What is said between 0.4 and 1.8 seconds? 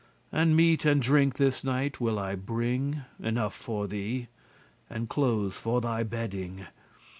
meat and drinke this